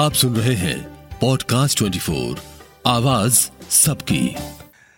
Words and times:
आप 0.00 0.12
सुन 0.12 0.36
रहे 0.36 0.54
हैं 0.54 1.08
पॉडकास्ट 1.20 1.78
24 1.78 2.38
आवाज़ 2.86 3.34
सबकी। 3.70 4.36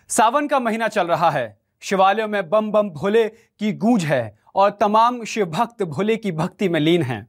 सावन 0.08 0.46
का 0.48 0.60
महीना 0.60 0.88
चल 0.88 1.06
रहा 1.06 1.30
है। 1.30 1.58
शिवालयों 1.82 2.28
में 2.28 2.50
बम 2.50 2.70
बम 2.70 2.90
भोले 2.90 3.28
की 3.28 3.72
गूंज 3.72 4.04
है 4.04 4.38
और 4.54 4.70
तमाम 4.70 5.24
शिव 5.24 5.46
भक्त 5.46 5.82
भोले 5.82 6.16
की 6.16 6.32
भक्ति 6.32 6.68
में 6.68 6.78
लीन 6.80 7.02
हैं। 7.02 7.26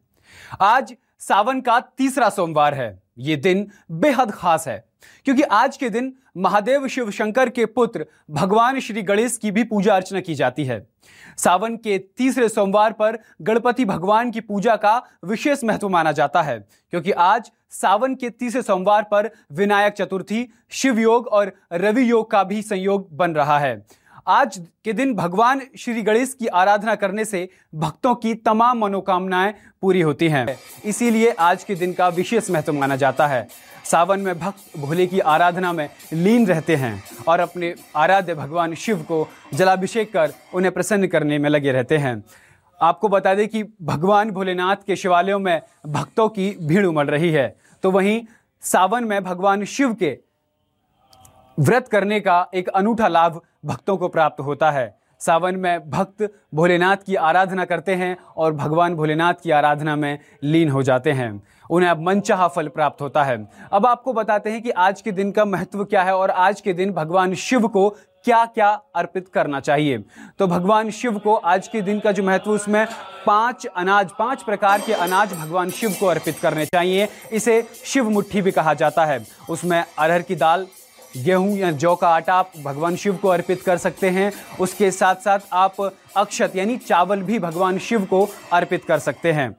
आज 0.61 0.95
सावन 1.19 1.61
का 1.61 1.79
तीसरा 1.79 2.29
सोमवार 2.29 2.73
है। 2.73 3.01
ये 3.17 3.35
दिन 3.35 3.67
बेहद 3.91 4.31
खास 4.31 4.67
है, 4.67 4.83
क्योंकि 5.25 5.41
आज 5.41 5.77
के 5.77 5.89
दिन 5.89 6.13
महादेव 6.37 6.87
शिव 6.87 7.11
शंकर 7.11 7.49
के 7.49 7.65
पुत्र 7.65 8.05
भगवान 8.31 8.79
श्री 8.79 9.01
गणेश 9.01 9.37
की 9.37 9.51
भी 9.51 9.63
पूजा 9.63 9.95
अर्चना 9.95 10.19
की 10.19 10.35
जाती 10.35 10.65
है। 10.65 10.87
सावन 11.37 11.75
के 11.77 11.97
तीसरे 12.17 12.49
सोमवार 12.49 12.93
पर 12.93 13.17
गणपति 13.41 13.85
भगवान 13.85 14.31
की 14.31 14.41
पूजा 14.41 14.75
का 14.75 14.95
विशेष 15.25 15.63
महत्व 15.63 15.89
माना 15.89 16.11
जाता 16.11 16.41
है, 16.41 16.59
क्योंकि 16.91 17.11
आज 17.11 17.51
सावन 17.73 18.15
के 18.15 18.29
तीसरे 18.29 18.61
सोमवार 18.61 19.03
पर 19.03 19.29
विनायक 19.51 19.93
चतुर्थी, 19.93 20.47
शिव 20.69 20.99
योग 20.99 21.27
और 21.27 21.51
रवि 21.73 22.09
योग 22.11 22.31
का 22.31 22.43
भी 22.43 22.61
संयोग 22.61 23.07
बन 23.11 23.31
रहा 23.31 23.59
है। 23.59 23.85
आज 24.27 24.61
के 24.85 24.93
दिन 24.93 25.13
भगवान 25.15 25.61
श्री 25.79 26.01
गणेश 26.01 26.35
की 26.39 26.47
आराधना 26.47 26.95
करने 26.95 27.25
से 27.25 27.49
भक्तों 27.75 28.15
की 28.15 28.33
तमाम 28.35 28.79
मनोकामनाएँ 28.79 29.53
पूरी 29.81 30.01
होती 30.01 30.27
हैं। 30.27 30.57
इसीलिए 30.85 31.31
आज 31.31 31.63
के 31.63 31.75
दिन 31.75 31.93
का 31.93 32.07
विशेष 32.07 32.49
महत्व 32.51 32.73
माना 32.73 32.95
जाता 32.95 33.27
है। 33.27 33.47
सावन 33.85 34.19
में 34.19 34.39
भक्त 34.39 34.77
भोले 34.77 35.07
की 35.07 35.19
आराधना 35.19 35.73
में 35.73 35.89
लीन 36.13 36.47
रहते 36.47 36.75
हैं 36.75 37.03
और 37.27 37.39
अपने 37.39 37.75
आराध्य 37.95 38.35
भगवान 38.35 38.75
शिव 38.75 39.01
को 39.01 39.27
जलाभिषेक 39.53 40.13
कर 40.13 40.33
उन्हें 40.53 40.73
प्रसन्न 40.73 41.07
करने 41.07 41.39
में 41.39 41.49
लगे 41.49 41.71
रहते 41.71 41.97
हैं। 41.97 42.23
आपको 42.81 43.09
बता 43.09 43.35
दें 43.35 43.47
कि 43.47 43.63
भगवान 43.81 44.31
भोलेनाथ 44.31 44.75
के 44.87 44.95
शिवालयों 44.95 45.39
में 45.39 45.61
भक्तों 45.87 46.29
की 46.29 46.57
भीड़ 46.61 46.85
उमड़ 46.85 47.09
रही 47.09 47.29
है। 47.31 47.62
तो 47.83 47.91
वहीं 47.91 48.21
सावन 48.61 49.03
में 49.03 49.23
भगवान 49.23 49.63
शिव 49.65 49.93
के 49.93 50.17
व्रत 51.59 51.87
करने 51.87 52.19
का 52.19 52.47
एक 52.53 52.67
अनूठा 52.69 53.07
लाभ 53.07 53.41
भक्तों 53.65 53.97
को 53.97 54.07
प्राप्त 54.07 54.39
होता 54.39 54.69
है। 54.71 54.95
सावन 55.19 55.55
में 55.55 55.89
भक्त 55.89 56.33
भोलेनाथ 56.55 56.97
की 57.05 57.15
आराधना 57.15 57.65
करते 57.65 57.95
हैं 57.95 58.17
और 58.37 58.53
भगवान 58.53 58.95
भोलेनाथ 58.95 59.33
की 59.43 59.51
आराधना 59.51 59.95
में 59.95 60.19
लीन 60.43 60.69
हो 60.69 60.83
जाते 60.83 61.11
हैं। 61.11 61.43
उन्हें 61.69 61.89
अब 61.89 62.01
मनचाहा 62.01 62.47
फल 62.47 62.67
प्राप्त 62.67 63.01
होता 63.01 63.23
है। 63.23 63.37
अब 63.71 63.85
आपको 63.85 64.13
बताते 64.13 64.51
हैं 64.51 64.61
कि 64.61 64.69
आज 64.69 65.01
के 65.01 65.11
दिन 65.11 65.31
का 65.31 65.45
महत्व 65.45 65.83
क्या 65.83 66.03
है 66.03 66.15
और 66.15 66.31
आज 66.31 66.61
के 66.61 66.73
दिन 66.73 66.91
भगवान 66.91 67.33
शिव 67.33 67.67
को 67.67 67.95
क्या 68.25 68.45
क्या 68.45 68.67
अर्पित 68.95 69.27
करना 69.27 69.59
चाहिए? 69.59 69.97
तो 70.39 70.47
भगवान 70.47 70.89
शिव 70.89 71.17
को 71.19 71.35
आज 71.35 71.67
के 71.67 71.81
दिन 71.81 71.99
का 71.99 72.11
जो 72.11 72.23
महत्व, 72.23 72.51
उसमें 72.51 72.85
पाँच 73.25 73.65
अनाज, 73.65 74.11
पाँच 74.19 74.43
प्रकार 74.43 74.81
के 74.81 74.93
अनाज 74.93 75.33
भगवान 75.33 75.69
शिव 75.69 75.95
को 75.99 76.05
अर्पित 76.05 76.39
करने 76.39 76.65
चाहिए। 76.65 77.07
इसे 77.31 77.61
शिव 77.85 78.09
मुट्ठी 78.09 78.41
भी 78.41 78.51
कहा 78.51 78.73
जाता 78.73 79.05
है। 79.05 79.25
उसमें 79.49 79.83
अरहर 79.99 80.21
की 80.21 80.35
दाल, 80.35 80.67
गेहूँ 81.17 81.57
या 81.57 81.71
जौ 81.71 81.95
का 81.95 82.09
आटा 82.09 82.33
आप 82.33 82.51
भगवान 82.63 82.95
शिव 82.95 83.15
को 83.15 83.27
अर्पित 83.27 83.61
कर 83.61 83.77
सकते 83.77 84.09
हैं। 84.09 84.31
उसके 84.59 84.91
साथ 84.91 85.15
साथ 85.15 85.39
आप 85.53 85.81
अक्षत 86.17 86.55
यानी 86.55 86.77
चावल 86.77 87.21
भी 87.21 87.39
भगवान 87.39 87.77
शिव 87.77 88.05
को 88.05 88.27
अर्पित 88.53 88.85
कर 88.85 88.99
सकते 88.99 89.31
हैं। 89.31 89.55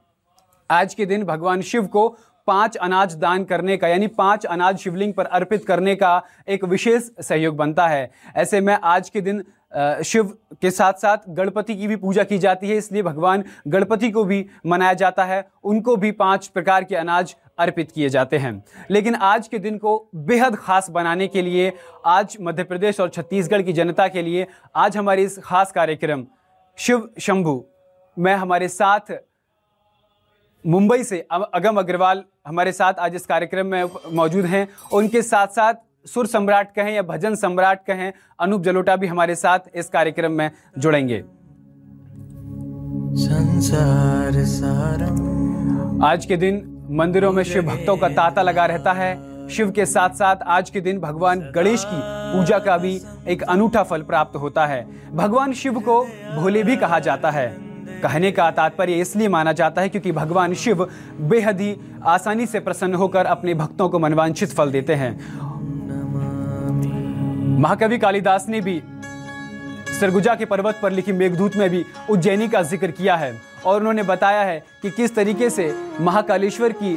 आज 0.70 0.94
के 0.94 1.06
दिन 1.06 1.24
भगवान 1.24 1.62
शिव 1.62 1.86
को 1.86 2.16
पाँच 2.46 2.76
अनाज 2.76 3.14
दान 3.16 3.44
करने 3.44 3.76
का, 3.76 3.88
यानी 3.88 4.06
पाँच 4.08 4.46
अनाज 4.46 4.78
शिवलिंग 4.78 5.12
पर 5.14 5.24
अर्पित 5.26 5.64
करने 5.66 5.94
का 5.96 6.22
एक 6.48 6.64
विशेष 6.64 7.10
सहयोग 7.20 7.56
बनता 7.56 7.86
है। 7.88 8.10
ऐसे 8.36 8.60
में 8.60 8.74
आज 8.74 9.08
के 9.10 9.20
दिन 9.20 9.44
शिव 10.04 10.26
के 10.62 10.70
साथ 10.70 10.92
साथ 10.94 11.18
गणपति 11.28 11.74
की 11.76 11.86
भी 11.86 11.96
पूजा 11.96 12.22
की 12.24 12.38
जाती 12.38 12.68
है, 12.68 12.76
इसलिए 12.76 13.02
भगवान 13.02 13.44
गणपति 13.68 14.10
को 14.10 14.24
भी 14.24 14.44
मनाया 14.66 14.92
जाता 14.94 15.24
है। 15.24 15.46
उनको 15.64 15.96
भी 15.96 16.10
पाँच 16.12 16.46
प्रकार 16.46 16.84
के 16.84 16.96
अनाज 16.96 17.34
अर्पित 17.58 17.90
किए 17.92 18.08
जाते 18.08 18.38
हैं। 18.38 18.62
लेकिन 18.90 19.14
आज 19.14 19.48
के 19.48 19.58
दिन 19.58 19.78
को 19.78 20.10
बेहद 20.16 20.56
खास 20.56 20.90
बनाने 20.90 21.26
के 21.28 21.42
लिए, 21.42 21.72
आज 22.06 22.36
मध्य 22.40 22.64
प्रदेश 22.64 23.00
और 23.00 23.08
छत्तीसगढ़ 23.08 23.62
की 23.62 23.72
जनता 23.72 24.08
के 24.08 24.22
लिए 24.22 24.46
आज 24.76 24.96
हमारे 24.96 25.22
इस 25.22 25.38
खास 25.38 25.72
कार्यक्रम, 25.72 26.26
शिव 26.78 27.08
शंभु, 27.20 27.64
में 28.16 28.34
हमारे 28.34 28.68
साथ 28.68 29.12
मुंबई 30.64 31.02
से 31.04 31.18
अगम 31.30 31.76
अग्रवाल 31.76 32.22
हमारे 32.46 32.72
साथ 32.72 32.94
आज 32.98 33.14
इस 33.14 33.26
कार्यक्रम 33.26 33.66
में 33.66 33.90
मौजूद 34.12 34.44
हैं। 34.44 34.68
उनके 34.92 35.22
साथ 35.22 35.46
साथ 35.46 35.74
सुर 36.06 36.26
सम्राट 36.26 36.74
कहें 36.74 36.92
या 36.92 37.02
भजन 37.02 37.34
सम्राट 37.34 37.84
कहें 37.86 38.12
अनूप 38.40 38.62
जलोटा 38.62 38.96
भी 38.96 39.06
हमारे 39.06 39.34
साथ 39.34 39.58
इस 39.74 39.88
कार्यक्रम 39.88 40.32
में 40.32 40.50
जुड़ेंगे। 40.78 41.22
संसार 43.16 44.42
सारम 44.44 46.02
आज 46.04 46.24
के 46.26 46.36
दिन 46.36 46.62
मंदिरों 46.90 47.32
में 47.32 47.42
शिव 47.42 47.62
भक्तों 47.62 47.96
का 47.96 48.08
तांता 48.08 48.42
लगा 48.42 48.66
रहता 48.66 48.92
है। 48.92 49.48
शिव 49.48 49.70
के 49.70 49.86
साथ 49.86 50.10
साथ 50.10 50.36
आज 50.46 50.70
के 50.70 50.80
दिन 50.80 51.00
भगवान 51.00 51.40
गणेश 51.54 51.84
की 51.84 52.00
पूजा 52.32 52.58
का 52.58 52.78
भी 52.78 53.00
एक 53.28 53.42
अनूठा 53.42 53.82
फल 53.82 54.02
प्राप्त 54.02 54.36
होता 54.36 54.66
है। 54.66 54.84
भगवान 55.12 55.52
शिव 55.52 55.80
को 55.80 56.04
भोले 56.34 56.62
भी 56.62 56.76
कहा 56.76 56.98
जाता 56.98 57.30
है। 57.30 57.63
कहने 58.04 58.30
का 58.32 58.50
तात्पर्य 58.50 58.94
इसलिए 59.00 59.28
माना 59.28 59.52
जाता 59.52 59.82
है 59.82 59.88
क्योंकि 59.88 60.12
भगवान 60.12 60.54
शिव 60.54 60.84
बेहद 61.20 61.60
ही 61.60 61.76
आसानी 62.06 62.46
से 62.46 62.60
प्रसन्न 62.60 62.94
होकर 62.94 63.26
अपने 63.26 63.54
भक्तों 63.54 63.88
को 63.88 63.98
मनवांछित 63.98 64.52
फल 64.52 64.70
देते 64.70 64.94
हैं। 64.94 65.12
महाकवि 67.58 67.98
कालिदास 67.98 68.46
ने 68.48 68.60
भी 68.60 68.82
सरगुजा 70.00 70.34
के 70.34 70.44
पर्वत 70.44 70.78
पर 70.82 70.92
लिखी 70.92 71.12
मेघदूत 71.12 71.56
में 71.56 71.68
भी 71.70 71.84
उज्जैनी 72.10 72.48
का 72.48 72.62
ज़िक्र 72.62 72.90
किया 72.90 73.16
है 73.16 73.32
और 73.66 73.80
उन्होंने 73.80 74.02
बताया 74.02 74.42
है 74.42 74.62
कि 74.82 74.90
किस 74.90 75.14
तरीके 75.14 75.50
से 75.50 75.74
महाकालेश्वर 76.00 76.72
की 76.72 76.94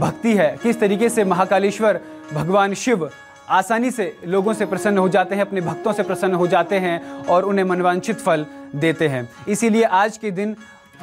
भक्ति 0.00 0.34
है, 0.36 0.56
किस 0.62 0.80
तरीके 0.80 1.08
से 1.08 1.24
महाकालेश्वर 1.24 2.00
भगवान 2.34 2.74
शिव 2.74 3.08
आसानी 3.48 3.90
से 3.90 4.04
लोगों 4.26 4.52
से 4.54 4.66
प्रसन्न 4.66 4.98
हो 4.98 5.08
जाते 5.08 5.34
हैं, 5.34 5.42
अपने 5.42 5.60
भक्तों 5.60 5.92
से 5.92 6.02
प्रसन्न 6.02 6.34
हो 6.34 6.46
जाते 6.46 6.78
हैं 6.78 7.00
और 7.26 7.44
उन्हें 7.44 7.64
मनवांछित 7.64 8.20
फल 8.20 8.46
देते 8.76 9.08
हैं। 9.08 9.28
इसीलिए 9.48 9.82
आज 9.84 10.16
के 10.16 10.30
दिन 10.30 10.56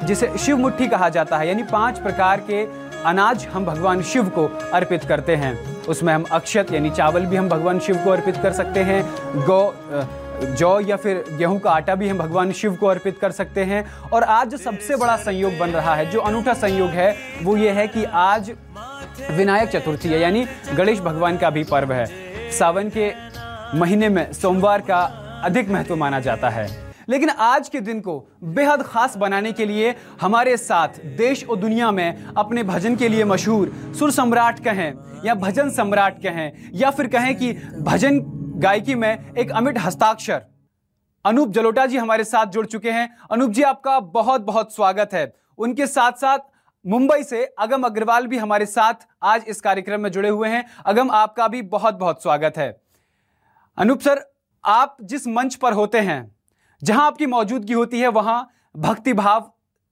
जिसे 0.04 0.30
शिव 0.38 0.56
मुट्ठी 0.56 0.86
कहा 0.88 1.08
जाता 1.08 1.38
है, 1.38 1.48
यानी 1.48 1.62
पाँच 1.62 1.98
प्रकार 1.98 2.40
के 2.50 2.62
अनाज 3.04 3.46
हम 3.46 3.64
भगवान 3.64 4.02
शिव 4.02 4.28
को 4.28 4.46
अर्पित 4.74 5.04
करते 5.04 5.36
हैं। 5.36 5.84
उसमें 5.84 6.12
हम 6.12 6.24
अक्षत, 6.32 6.72
यानी 6.72 6.90
चावल 6.90 7.26
भी 7.26 7.36
हम 7.36 7.48
भगवान 7.48 7.78
शिव 7.78 7.96
को 7.96 8.10
अर्पित 8.10 8.36
कर 8.36 8.52
सकते 8.52 8.80
हैं। 8.80 9.02
गौ 9.46 9.74
जौ 10.34 10.78
या 10.80 10.96
फिर 10.96 11.24
गेहूँ 11.30 11.58
का 11.58 11.70
आटा 11.70 11.94
भी 11.94 12.08
हम 12.08 12.18
भगवान 12.18 12.52
शिव 12.52 12.74
को 12.74 12.86
अर्पित 12.86 13.18
कर 13.18 13.30
सकते 13.30 13.64
हैं। 13.64 13.84
और 14.12 14.22
आज 14.22 14.48
जो 14.48 14.56
सबसे 14.56 14.96
बड़ा 14.96 15.16
संयोग 15.16 15.58
बन 15.58 15.70
रहा 15.70 15.94
है, 15.94 16.10
जो 16.10 16.20
अनूठा 16.20 16.54
संयोग 16.54 16.90
है, 16.90 17.14
वो 17.42 17.56
ये 17.56 17.70
है 17.70 17.86
कि 17.88 18.04
आज 18.04 18.50
विनायक 19.30 19.68
चतुर्थी 19.68 20.08
है, 20.08 20.20
यानी 20.20 20.46
गणेश 20.74 21.00
भगवान 21.00 21.36
का 21.36 21.50
भी 21.50 21.64
पर्व 21.64 21.92
है। 21.92 22.06
सावन 22.50 22.90
के 22.96 23.12
महीने 23.74 24.08
में 24.08 24.32
सोमवार 24.32 24.80
का 24.80 25.02
अधिक 25.44 25.70
महत्व 25.70 25.96
माना 25.96 26.20
जाता 26.20 26.48
है। 26.48 26.83
लेकिन 27.08 27.28
आज 27.28 27.68
के 27.68 27.80
दिन 27.80 28.00
को 28.00 28.18
बेहद 28.44 28.82
खास 28.82 29.16
बनाने 29.16 29.52
के 29.52 29.66
लिए 29.66 29.94
हमारे 30.20 30.56
साथ 30.56 30.88
देश 31.16 31.44
और 31.44 31.56
दुनिया 31.56 31.90
में 31.90 32.24
अपने 32.36 32.62
भजन 32.62 32.96
के 32.96 33.08
लिए 33.08 33.24
मशहूर 33.24 33.72
सुर 33.98 34.10
सम्राट 34.10 34.58
कहें 34.58 34.92
या 35.24 35.34
भजन 35.34 35.70
सम्राट 35.70 36.22
कहें, 36.22 36.70
या 36.74 36.90
फिर 36.90 37.06
कहें 37.06 37.34
कि 37.36 37.52
भजन 37.82 38.20
गायकी 38.56 38.94
में 38.94 39.34
एक 39.38 39.50
अमिट 39.50 39.78
हस्ताक्षर। 39.78 40.42
अनूप 41.24 41.50
जलोटा 41.50 41.86
जी 41.86 41.96
हमारे 41.96 42.24
साथ 42.24 42.46
जुड़ 42.46 42.66
चुके 42.66 42.90
हैं। 42.90 43.16
अनूप 43.30 43.50
जी, 43.50 43.62
आपका 43.62 44.00
बहुत 44.00 44.40
बहुत 44.40 44.74
स्वागत 44.74 45.14
है। 45.14 45.32
उनके 45.58 45.86
साथ 45.86 46.12
साथ 46.12 46.38
मुंबई 46.86 47.22
से 47.22 47.44
अगम 47.58 47.82
अग्रवाल 47.82 48.26
भी 48.26 48.38
हमारे 48.38 48.66
साथ 48.66 48.94
आज 49.22 49.44
इस 49.48 49.60
कार्यक्रम 49.60 50.00
में 50.00 50.10
जुड़े 50.10 50.28
हुए 50.28 50.48
हैं। 50.48 50.64
अगम, 50.86 51.10
आपका 51.10 51.48
भी 51.48 51.62
बहुत 51.62 51.94
बहुत 51.94 52.22
स्वागत 52.22 52.58
है। 52.58 52.80
अनूप 53.78 54.00
सर, 54.00 54.20
आप 54.64 54.96
जिस 55.02 55.26
मंच 55.28 55.54
पर 55.54 55.72
होते 55.72 56.00
हैं 56.00 56.33
जहाँ 56.84 57.06
आपकी 57.06 57.26
मौजूदगी 57.26 57.72
होती 57.72 58.00
है 58.00 58.08
वहाँ 58.08 58.50
भक्ति 58.76 59.12
भाव 59.12 59.50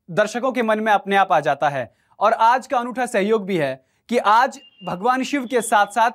दर्शकों 0.09 0.53
के 0.53 0.63
मन 0.63 0.81
में 0.81 0.93
अपने 0.93 1.17
आप 1.17 1.33
आ 1.33 1.39
जाता 1.41 1.69
है। 1.69 1.95
और 2.21 2.33
आज 2.33 2.67
का 2.67 2.79
अनूठा 2.79 3.07
सहयोग 3.07 3.47
भी 3.47 3.57
है 3.57 3.85
कि 4.09 4.19
आज 4.19 4.59
भगवान 4.87 5.23
शिव 5.23 5.47
के 5.47 5.61
साथ 5.61 5.87
साथ 5.87 6.11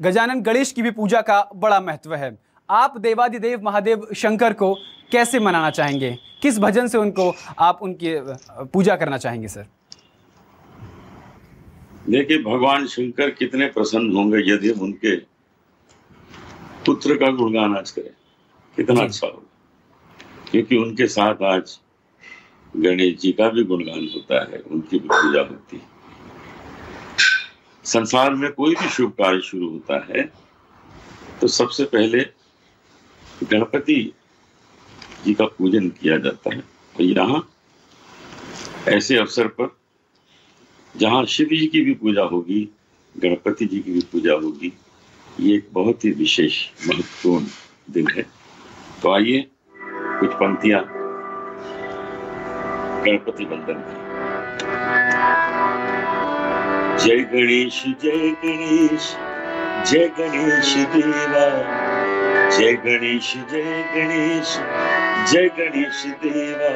गजानन 0.00 0.40
गणेश 0.40 0.72
की 0.72 0.82
भी 0.82 0.90
पूजा 0.90 1.20
का 1.20 1.40
बड़ा 1.54 1.80
महत्व 1.80 2.14
है। 2.14 2.36
आप 2.68 2.98
देवादिदेव 2.98 3.62
महादेव 3.62 4.06
शंकर 4.16 4.52
को 4.52 4.74
कैसे 5.12 5.40
मनाना 5.40 5.70
चाहेंगे? 5.70 6.16
किस 6.42 6.58
भजन 6.58 6.88
से 6.88 6.98
उनको 6.98 7.32
आप 7.58 7.78
उनकी 7.82 8.14
पूजा 8.72 8.96
करना 8.96 9.16
चाहेंगे 9.16 9.48
सर? 9.48 9.66
देखिए 12.08 12.38
भगवान 12.38 12.86
शंकर 12.86 13.30
कितने 13.30 13.66
प्रसन्न 13.66 14.16
होंगे 14.16 14.38
यदि 14.52 14.72
हम 14.72 14.80
उनके 14.80 15.16
पुत्र 16.86 17.14
का 17.14 17.30
गुणगान 17.30 17.76
आज 17.76 17.90
करें। 17.90 18.10
कितना 18.76 19.02
अच्छा 19.02 19.26
होगा। 19.26 19.47
क्योंकि 20.50 20.76
उनके 20.76 21.06
साथ 21.08 21.42
आज 21.44 21.78
गणेश 22.74 23.16
जी 23.20 23.32
का 23.32 23.48
भी 23.48 23.64
गुणगान 23.64 24.08
होता 24.14 24.42
है, 24.42 24.58
उनकी 24.60 24.98
भी 24.98 25.08
पूजा 25.08 25.40
होती 25.40 25.76
है। 25.76 25.96
संसार 27.84 28.34
में 28.34 28.50
कोई 28.52 28.74
भी 28.74 28.88
शुभ 28.88 29.10
कार्य 29.18 29.40
शुरू 29.40 29.68
होता 29.70 30.04
है 30.06 30.22
तो 31.40 31.46
सबसे 31.48 31.84
पहले 31.86 32.20
गणपति 33.44 33.94
जी 35.24 35.34
का 35.34 35.44
पूजन 35.48 35.88
किया 35.90 36.16
जाता 36.18 36.54
है। 36.54 36.60
और 36.60 37.02
यहाँ 37.02 37.48
ऐसे 38.88 39.16
अवसर 39.16 39.46
पर 39.50 39.76
जहाँ 40.94 41.24
शिव 41.26 41.48
जी 41.48 41.66
की 41.66 41.80
भी 41.80 41.94
पूजा 41.94 42.22
होगी, 42.24 42.60
गणपति 43.14 43.66
जी 43.66 43.80
की 43.80 43.92
भी 43.92 44.00
पूजा 44.12 44.34
होगी, 44.34 44.72
ये 45.40 45.54
एक 45.56 45.68
बहुत 45.72 46.04
ही 46.04 46.10
विशेष, 46.12 46.66
महत्वपूर्ण 46.88 47.46
दिन 47.88 48.08
है। 48.08 48.22
तो 49.02 49.12
आइए 49.14 49.46
कुछ 50.20 50.32
पंक्तियाँ 50.34 50.80
गणपति 53.04 53.44
बंदन 53.44 53.80
की 53.80 53.98
जय 57.04 57.18
गणेश 57.32 57.82
जय 58.02 58.30
गणेश 58.44 59.16
जय 59.90 60.08
गणेश 60.08 60.74
देवा। 60.76 61.46
जय 62.50 62.72
गणेश 62.72 63.34
जय 63.50 63.82
गणेश 63.94 64.56
जय 65.32 65.48
गणेश 65.48 66.02
देवा। 66.22 66.72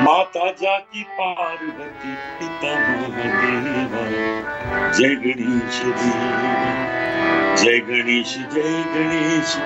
माता 0.00 0.50
जाकी 0.50 1.02
पार्वती, 1.20 2.14
पिता 2.38 2.72
महादेवा। 2.78 4.04
जय 4.92 5.14
गणेश 5.14 5.80
देवा। 5.84 7.54
जय 7.54 7.78
गणेश 7.78 8.38
जय 8.52 8.82
गणेश 8.94 9.56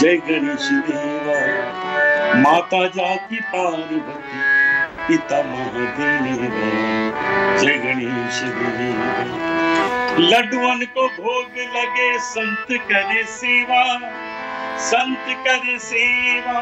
जय 0.00 0.16
गणेश 0.16 0.68
देवा। 0.72 1.11
माता 2.36 2.86
जाकी 2.86 3.40
पार्वती, 3.40 4.38
पिता 5.08 5.42
महादेवा, 5.42 6.68
जय 7.56 7.78
गणेश 7.78 8.42
लड्डुअन 10.18 10.80
को 10.94 11.08
भोग 11.08 11.58
लगे, 11.76 12.18
संत 12.18 12.66
करे 12.70 13.24
सेवा, 13.24 14.00
संत 14.78 15.24
करे 15.28 15.78
सेवा। 15.78 16.60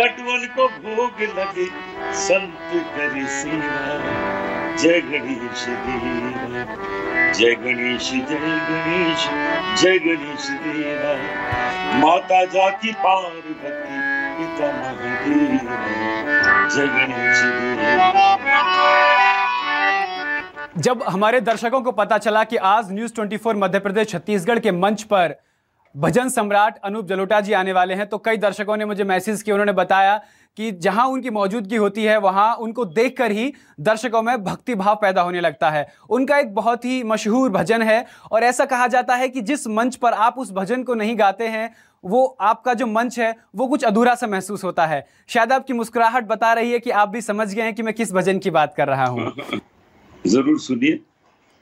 लड्डुअन 0.00 0.46
को 0.56 0.68
भोग 0.68 1.22
लगे, 1.38 1.66
संत 2.12 2.86
करे 2.96 3.26
सेवा। 3.26 4.32
जय 4.76 5.00
गणेश 5.00 5.64
देवा, 5.68 6.76
जय 7.32 7.54
गणेश 7.54 8.10
जय 8.10 8.20
गणेश 8.20 9.28
जय 9.82 9.98
गणेश 9.98 10.48
देवा। 10.50 11.14
माता 11.98 12.44
जाति 12.44 12.92
पार्वती 12.92 14.01
जब 20.78 21.02
हमारे 21.02 21.40
दर्शकों 21.40 21.80
को 21.80 21.92
पता 21.92 22.18
चला 22.18 22.44
कि 22.44 22.56
आज 22.56 22.92
न्यूज़ 22.92 23.12
24 23.12 23.54
मध्य 23.56 23.78
प्रदेश, 23.78 24.08
छत्तीसगढ़ 24.08 24.58
के 24.58 24.72
मंच 24.72 25.02
पर 25.02 25.34
भजन 25.94 26.28
सम्राट 26.28 26.78
अनूप 26.78 27.06
जलोटा 27.06 27.40
जी 27.40 27.52
आने 27.52 27.72
वाले 27.72 27.94
हैं 27.94 28.06
तो 28.06 28.18
कई 28.18 28.36
दर्शकों 28.36 28.76
ने 28.76 28.84
मुझे 28.84 29.04
मैसेज 29.04 29.42
किया, 29.42 29.54
उन्होंने 29.54 29.72
बताया 29.72 30.20
कि 30.56 30.70
जहाँ 30.70 31.06
उनकी 31.06 31.30
मौजूदगी 31.30 31.76
होती 31.76 32.04
है, 32.04 32.16
वहाँ 32.18 32.54
उनको 32.54 32.84
देखकर 32.84 33.30
ही 33.30 33.52
दर्शकों 33.80 34.22
में 34.22 34.44
भक्ति 34.44 34.74
भाव 34.74 34.94
पैदा 34.94 35.22
होने 35.22 35.40
लगता 35.40 35.70
है। 35.70 35.86
उनका 36.10 36.38
एक 36.38 36.54
बहुत 36.54 36.84
ही 36.84 37.02
मशहूर 37.04 37.50
भजन 37.50 37.82
है, 37.82 38.06
और 38.32 38.44
ऐसा 38.44 38.64
कहा 38.64 38.86
जाता 38.86 39.14
है 39.14 39.28
कि 39.28 39.40
जिस 39.40 39.66
मंच 39.66 39.96
पर 39.96 40.12
आप 40.12 40.38
उस 40.38 40.52
भजन 40.52 40.82
को 40.82 40.94
नहीं 40.94 41.18
गाते 41.18 41.48
हैं 41.48 41.74
वो 42.04 42.24
आपका 42.40 42.74
जो 42.74 42.86
मंच 42.86 43.18
है 43.18 43.34
वो 43.56 43.66
कुछ 43.66 43.84
अधूरा 43.84 44.14
सा 44.14 44.26
महसूस 44.26 44.64
होता 44.64 44.86
है। 44.86 45.06
शायद 45.28 45.52
आपकी 45.52 45.72
मुस्कुराहट 45.72 46.24
बता 46.24 46.52
रही 46.52 46.72
है 46.72 46.78
कि 46.78 46.90
आप 46.90 47.08
भी 47.08 47.20
समझ 47.20 47.54
गए 47.54 47.62
हैं 47.62 47.74
कि 47.74 47.82
मैं 47.82 47.94
किस 47.94 48.12
भजन 48.12 48.38
की 48.38 48.50
बात 48.50 48.74
कर 48.76 48.88
रहा 48.88 49.06
हूँ। 49.06 49.32
ज़रूर 50.26 50.58
सुनिए। 50.60 51.00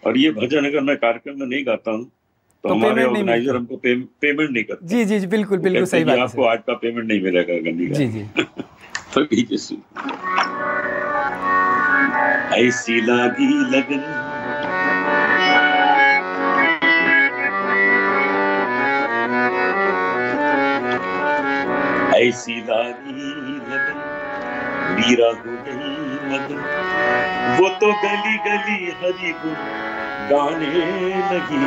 और 0.03 0.17
ये 0.19 0.31
भजन 0.31 0.67
अगर 0.67 0.81
मैं 0.81 0.97
कार्यक्रम 0.97 1.41
में 1.41 1.47
नहीं 1.47 1.67
गाता 1.67 1.91
हूँ 1.91 2.05
तो, 2.05 2.69
तो 2.69 2.75
हमारे 2.75 3.05
ऑर्गेनाइजर 3.05 3.57
हमको 3.57 3.77
पे, 3.77 3.95
पेमेंट 3.95 4.51
नहीं 4.51 4.65
करते। 4.65 4.87
जी 4.87 5.05
जी 5.05 5.21
जी 5.21 5.27
बिल्कुल 5.27 5.59
बिल्कुल 5.59 5.85
सही 5.85 6.05
बात 6.05 6.19
आपको 6.19 6.45
आज 6.45 6.59
का 6.67 6.75
पेमेंट 6.75 7.09
नहीं 7.09 7.23
मिलेगा 7.23 7.55
गंदी 7.71 7.87
जी 7.87 8.07
जी। 8.09 8.23
तो 9.15 9.57
सुन 9.59 9.83
ऐसी 12.55 13.01
लागी 13.01 13.47
लगन 13.71 14.20
ऐसी 22.21 22.55
लागी 22.61 23.23
लगन 23.69 24.01
मीरा 24.95 25.29
हो 25.29 25.53
गई 25.67 25.93
मगन 26.31 26.59
वो 27.59 27.69
तो 27.81 27.93
गली 28.03 28.37
गली 28.47 28.81
हरी 29.01 29.31
गुन 29.43 29.55
गाने 30.31 30.67
लगी, 31.31 31.61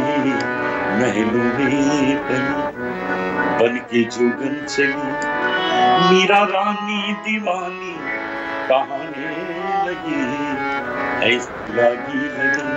महलों 0.99 1.47
में 1.53 2.17
पली। 2.27 2.57
बन 3.59 3.77
के 3.91 4.03
जोगन 4.15 4.55
चली, 4.65 5.09
मीरा 6.09 6.41
रानी 6.51 7.13
दीवानी 7.23 7.95
कहाने 8.69 9.31
लगी। 9.87 10.21
ऐसी 11.27 11.75
लागी 11.75 12.21
लगन 12.35 12.69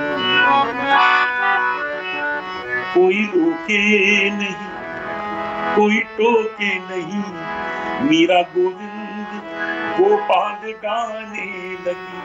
कोई 2.94 3.22
रोके 3.34 3.82
नहीं 4.30 4.75
कोई 5.76 5.98
टोके 6.18 6.68
नहीं। 6.80 7.22
मीरा 8.08 8.40
गोविंद 8.54 9.42
गोपाल 9.98 10.72
गाने 10.84 11.46
लगी। 11.86 12.24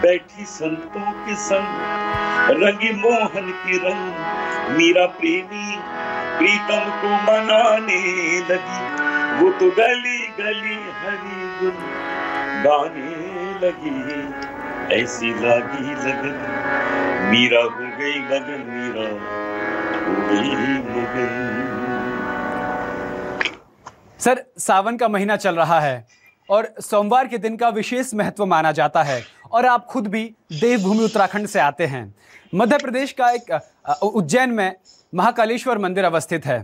बैठी 0.00 0.44
संतों 0.44 1.10
के 1.12 1.34
संग, 1.34 1.68
रंगी 2.62 2.92
मोहन 2.92 3.50
के 3.60 3.76
रंग। 3.78 4.76
मीरा 4.76 5.06
प्रेमी 5.18 5.66
प्रीतम 6.38 6.84
को 7.00 7.10
मनाने 7.26 8.00
लगी। 8.50 8.80
वो 9.38 9.50
तो 9.52 9.70
गली 9.70 10.18
गली 10.38 10.76
हरी 11.00 11.38
गुन 11.60 11.76
गाने 12.66 13.10
लगी। 13.62 13.98
ऐसी 14.94 15.30
लागी 15.40 15.94
लगन, 16.04 16.36
मीरा 17.30 17.62
हो 17.62 17.86
गई 17.98 18.18
मगन 18.20 18.58
मीरा 18.68 19.08
हो 19.08 20.14
गई 20.28 20.54
मगन 20.90 21.55
सर, 24.26 24.42
सावन 24.58 24.96
का 24.96 25.08
महीना 25.08 25.36
चल 25.36 25.54
रहा 25.54 25.78
है 25.80 26.06
और 26.48 26.68
सोमवार 26.80 27.26
के 27.26 27.38
दिन 27.38 27.56
का 27.56 27.68
विशेष 27.68 28.14
महत्व 28.14 28.46
माना 28.46 28.72
जाता 28.72 29.02
है 29.02 29.22
और 29.52 29.66
आप 29.66 29.84
खुद 29.86 30.06
भी 30.06 30.22
देवभूमि 30.52 31.04
उत्तराखंड 31.04 31.46
से 31.46 31.60
आते 31.60 31.86
हैं। 31.86 32.14
मध्य 32.54 32.78
प्रदेश 32.78 33.12
का 33.12 33.30
एक 33.30 34.02
उज्जैन 34.02 34.50
में 34.50 34.74
महाकालेश्वर 35.14 35.78
मंदिर 35.78 36.04
अवस्थित 36.04 36.46
है। 36.46 36.58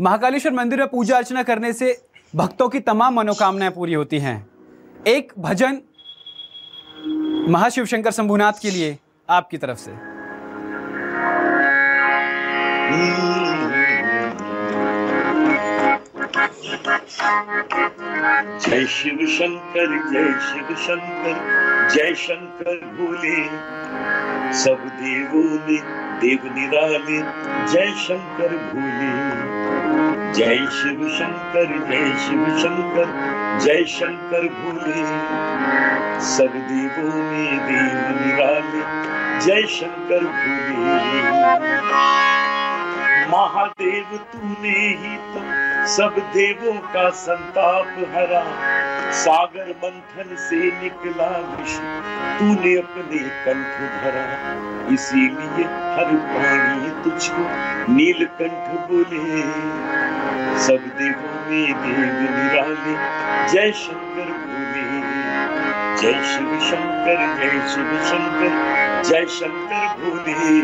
महाकालेश्वर 0.00 0.52
मंदिर 0.52 0.78
में 0.78 0.88
पूजा 0.88 1.16
अर्चना 1.16 1.42
करने 1.42 1.72
से 1.72 1.96
भक्तों 2.36 2.68
की 2.68 2.80
तमाम 2.80 3.14
मनोकामनाएँ 3.14 3.70
पूरी 3.70 3.94
होती 3.94 4.18
हैं। 4.18 4.36
एक 5.06 5.32
भजन 5.38 5.80
महाशिव 7.50 7.86
शंकर 7.86 8.10
शंभुनाथ 8.10 8.62
के 8.62 8.70
लिए 8.70 8.98
आपकी 9.28 9.58
तरफ़ 9.58 9.78
से। 9.78 9.90
जय 18.60 18.86
शिव 18.86 19.26
शंकर, 19.26 20.10
जय 20.12 20.32
शिव 20.40 20.76
शंकर, 20.76 21.88
जय 21.94 22.14
शंकर 22.14 22.76
भोले 22.96 23.44
सब 24.52 24.88
देवों 25.00 25.42
में 25.42 26.18
देव 26.20 26.54
निराले, 26.54 27.20
जय 27.72 27.92
शंकर 27.98 28.48
भोले 28.48 29.56
जय 30.32 30.56
शिव 30.56 31.08
शंकर, 31.08 31.78
जय 31.88 32.16
शिव 32.26 32.58
शंकर, 32.58 33.06
जय 33.64 33.84
शंकर 33.84 34.48
भोले 34.48 35.02
सब 36.26 36.52
देवों 36.68 37.22
में 37.22 37.66
देव 37.66 38.20
निराले, 38.20 38.82
जय 39.46 39.66
शंकर 39.66 40.24
भोले 40.24 40.98
महादेव, 43.30 44.16
तूने 44.32 44.68
ही 44.68 45.16
तो 45.16 45.40
सब 45.86 46.14
देवों 46.18 46.74
का 46.74 47.10
संताप 47.10 47.86
हरा। 47.86 48.44
सागर 49.12 49.74
मंथन 49.84 50.36
से 50.36 50.56
निकला 50.56 51.26
विष्णु 51.26 52.00
तूने 52.38 52.76
अपने 52.76 53.18
कंठ 53.18 53.78
धरा। 54.02 54.88
इसीलिए 54.94 55.64
हर 55.64 56.16
प्राणी 56.16 57.02
तुझको 57.04 57.44
नीलकंठ 57.92 58.88
बोले। 58.90 59.42
सब 60.58 60.96
देवों 60.98 61.50
में 61.50 61.72
देव 61.72 62.36
निराले, 62.38 62.94
जय 63.52 63.72
शंकर 63.72 64.32
बोले। 64.32 64.68
जय 65.96 66.12
शिव 66.12 66.60
शंकर, 66.60 67.36
जय 67.36 67.50
शिव 67.50 68.00
शंकर। 68.04 68.77
जय 69.02 69.26
शंकर 69.26 69.86
भूमि, 69.98 70.60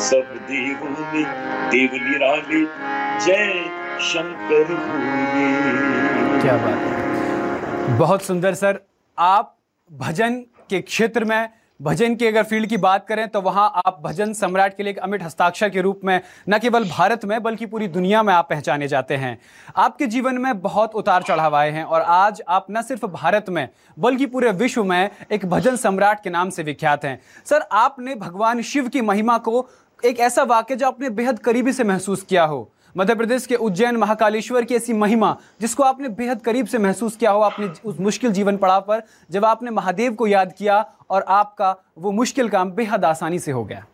सब 0.00 0.34
देवों 0.44 0.90
में 0.90 1.24
देव 1.70 1.90
निराले 1.94 2.64
जय 3.24 3.52
शंकर 4.00 4.64
भूमि। 4.64 6.40
क्या 6.42 6.56
बात 6.56 6.78
है। 6.78 7.98
बहुत 7.98 8.22
सुंदर, 8.22 8.54
सर। 8.54 8.80
आप 9.18 9.58
भजन 9.92 10.34
के 10.70 10.80
क्षेत्र 10.80 11.24
में 11.24 11.48
भजन 11.80 12.14
की 12.14 12.26
अगर 12.26 12.42
फ़ील्ड 12.42 12.68
की 12.68 12.76
बात 12.76 13.06
करें 13.06 13.28
तो 13.28 13.40
वहाँ 13.40 13.70
आप 13.76 13.98
भजन 14.02 14.32
सम्राट 14.32 14.76
के 14.76 14.82
लिए 14.82 14.90
एक 14.90 14.98
अमिट 14.98 15.22
हस्ताक्षर 15.22 15.68
के 15.68 15.80
रूप 15.80 16.00
में, 16.04 16.20
न 16.48 16.58
केवल 16.58 16.84
भारत 16.84 17.24
में, 17.24 17.42
बल्कि 17.42 17.66
पूरी 17.66 17.88
दुनिया 17.88 18.22
में 18.22 18.32
आप 18.34 18.46
पहचाने 18.50 18.88
जाते 18.88 19.16
हैं। 19.16 19.38
आपके 19.76 20.06
जीवन 20.06 20.38
में 20.38 20.60
बहुत 20.60 20.94
उतार 20.94 21.22
चढ़ाव 21.22 21.56
आए 21.56 21.70
हैं, 21.70 21.84
और 21.84 22.00
आज 22.00 22.42
आप 22.48 22.66
न 22.70 22.82
सिर्फ़ 22.82 23.06
भारत 23.06 23.48
में, 23.48 23.68
बल्कि 23.98 24.26
पूरे 24.26 24.50
विश्व 24.52 24.84
में 24.84 25.10
एक 25.32 25.46
भजन 25.46 25.76
सम्राट 25.76 26.22
के 26.24 26.30
नाम 26.30 26.50
से 26.50 26.62
विख्यात 26.62 27.04
हैं। 27.04 27.18
सर, 27.44 27.66
आपने 27.72 28.14
भगवान 28.14 28.62
शिव 28.62 28.88
की 28.88 29.00
महिमा 29.00 29.38
को 29.38 29.68
एक 30.02 30.20
ऐसा 30.20 30.42
वाक्य 30.44 30.76
जो 30.76 30.86
आपने 30.86 31.10
बेहद 31.10 31.38
करीबी 31.38 31.72
से 31.72 31.84
महसूस 31.84 32.22
किया 32.22 32.44
हो 32.44 32.70
मध्य 32.96 33.14
प्रदेश 33.14 33.46
के 33.46 33.54
उज्जैन 33.56 33.96
महाकालेश्वर 33.96 34.64
की 34.64 34.74
ऐसी 34.74 34.92
महिमा, 34.92 35.36
जिसको 35.60 35.82
आपने 35.82 36.08
बेहद 36.10 36.42
करीब 36.42 36.66
से 36.66 36.78
महसूस 36.78 37.16
किया 37.16 37.30
हो 37.30 37.40
अपने 37.40 37.66
उस 37.84 37.98
मुश्किल 38.00 38.32
जीवन 38.32 38.56
पड़ाव 38.56 38.80
पर, 38.80 39.02
जब 39.30 39.44
आपने 39.44 39.70
महादेव 39.70 40.14
को 40.14 40.26
याद 40.26 40.52
किया 40.58 40.78
और 41.10 41.22
आपका 41.28 41.74
वो 41.98 42.12
मुश्किल 42.12 42.48
काम 42.48 42.70
बेहद 42.72 43.04
आसानी 43.04 43.38
से 43.38 43.52
हो 43.52 43.64
गया। 43.64 43.86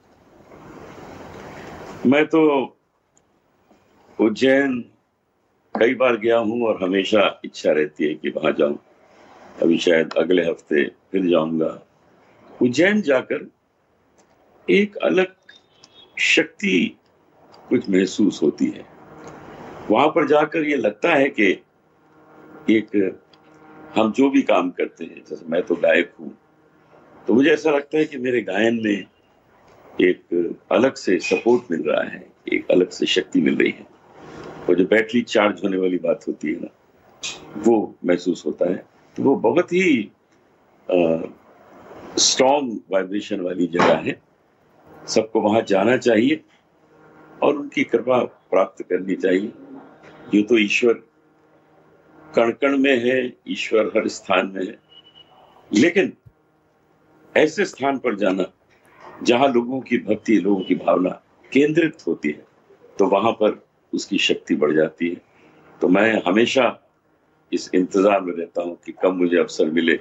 मैं 2.07 2.25
तो 2.27 2.43
उज्जैन 4.19 4.79
कई 5.75 5.95
बार 5.95 6.17
गया 6.17 6.39
हूँ 6.39 6.63
और 6.67 6.83
हमेशा 6.83 7.41
इच्छा 7.45 7.73
रहती 7.73 8.05
है 8.05 8.15
कि 8.15 8.31
वहाँ 8.31 8.53
जाऊँ। 8.53 8.79
अभी 9.63 9.79
शायद 9.79 10.15
अगले 10.19 10.43
हफ़्ते 10.45 10.85
फिर 11.13 11.31
जाऊँगा। 11.31 11.79
उज्जैन 12.63 13.03
जाकर 13.03 13.51
एक 14.69 14.97
अलग 14.97 15.35
शक्ति 16.17 16.97
कुछ 17.71 17.89
महसूस 17.91 18.43
होती 18.43 18.67
है। 18.69 18.85
वहाँ 19.91 20.09
पर 20.09 20.27
जाकर 20.29 20.65
ये 20.65 20.77
लगता 20.77 21.15
है 21.15 21.29
कि 21.31 21.51
एक 22.71 23.19
हम 23.95 24.13
जो 24.13 24.29
भी 24.31 24.43
काम 24.43 24.71
करते 24.71 25.05
हैं, 25.05 25.23
जैसे 25.29 25.47
मैं 25.49 25.63
तो 25.63 25.75
गायक 25.77 26.13
हूँ 26.21 26.37
तो 27.27 27.35
मुझे 27.35 27.51
ऐसा 27.51 27.71
लगता 27.71 27.99
है 27.99 28.05
कि 28.05 28.19
मेरे 28.19 28.41
गायन 28.43 28.81
में 28.85 29.07
एक 30.01 30.67
अलग 30.73 30.95
से 30.95 31.19
सपोर्ट 31.21 31.71
मिल 31.71 31.83
रहा 31.83 32.03
है, 32.05 32.25
एक 32.53 32.71
अलग 32.71 32.91
से 32.91 33.07
शक्ति 33.07 33.41
मिल 33.41 33.57
रही 33.57 33.71
है। 33.71 33.87
और 34.69 34.75
जो 34.75 34.85
बैटरी 34.87 35.23
चार्ज 35.25 35.61
होने 35.65 35.77
वाली 35.77 35.99
बात 35.99 36.25
होती 36.29 36.49
है 36.49 36.61
ना, 36.61 36.69
वो 37.59 37.99
महसूस 38.05 38.45
होता 38.47 38.71
है। 38.71 38.77
तो 39.17 39.23
वो 39.23 39.35
बहुत 39.39 39.73
ही 39.73 40.11
स्ट्रॉन्ग 42.19 42.79
वाइब्रेशन 42.93 43.41
वाली 43.41 43.67
जगह 43.69 43.97
है। 43.99 44.21
सबको 45.09 45.41
वहाँ 45.41 45.63
जाना 45.69 45.97
चाहिए। 45.99 46.41
और 47.43 47.57
उनकी 47.57 47.85
कृपा 47.85 48.19
प्राप्त 48.51 48.83
करनी 48.83 49.15
चाहिए। 49.17 49.53
ये 50.35 50.43
तो 50.43 50.59
ईश्वर 50.59 50.93
कण 52.19 52.51
कण 52.53 52.77
में 52.79 52.97
है, 53.01 53.33
ईश्वर 53.49 53.93
हर 53.97 54.09
स्थान 54.09 54.53
में 54.55 54.65
है। 54.67 54.79
लेकिन 55.71 56.13
ऐसे 57.35 57.65
स्थान 57.65 57.99
पर 57.99 58.15
जाना, 58.17 58.45
जहाँ 59.23 59.49
लोगों 59.49 59.81
की 59.81 59.99
भक्ति, 60.01 60.39
लोगों 60.39 60.63
की 60.65 60.75
भावना 60.77 61.11
केंद्रित 61.53 62.07
होती 62.07 62.29
है 62.29 62.45
तो 62.97 63.07
वहाँ 63.09 63.33
पर 63.33 63.63
उसकी 63.93 64.19
शक्ति 64.19 64.55
बढ़ 64.57 64.73
जाती 64.75 65.09
है। 65.09 65.17
तो 65.81 65.89
मैं 65.89 66.23
हमेशा 66.23 66.65
इस 67.53 67.71
इंतज़ार 67.75 68.21
में 68.21 68.33
रहता 68.35 68.63
हूँ 68.63 68.77
कि 68.87 68.93
कब 69.03 69.15
मुझे 69.15 69.39
अवसर 69.39 69.71
मिले 69.71 69.99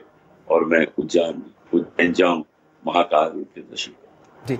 और 0.48 0.66
मैं 0.66 0.86
उज्जैन 1.00 1.42
उज्जैन 1.74 2.14
जाऊँ 2.14 2.44
महाकाल 2.84 3.30
के 3.46 3.62
दर्शन। 3.62 3.92
जी। 4.44 4.58